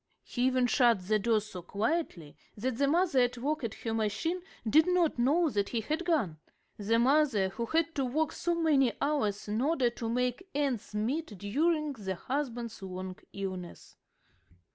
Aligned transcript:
He 0.23 0.47
even 0.47 0.65
shut 0.65 1.07
the 1.07 1.19
door 1.19 1.41
so 1.41 1.61
quietly 1.61 2.35
that 2.57 2.79
the 2.79 2.87
mother 2.87 3.19
at 3.19 3.37
work 3.37 3.63
at 3.63 3.75
her 3.75 3.93
machine 3.93 4.41
did 4.67 4.87
not 4.87 5.19
know 5.19 5.47
that 5.51 5.69
he 5.69 5.81
had 5.81 6.05
gone 6.05 6.39
the 6.75 6.97
mother 6.97 7.49
who 7.49 7.67
had 7.67 7.93
to 7.93 8.05
work 8.05 8.31
so 8.31 8.55
many 8.55 8.93
hours 8.99 9.47
in 9.47 9.61
order 9.61 9.91
to 9.91 10.09
make 10.09 10.49
ends 10.55 10.95
meet 10.95 11.37
during 11.37 11.93
the 11.93 12.15
husband's 12.15 12.81
long 12.81 13.15
illness. 13.31 13.95